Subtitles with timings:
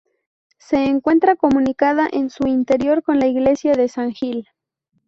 [0.57, 4.47] Se encuentra comunicada en su interior con la iglesia de San Gil.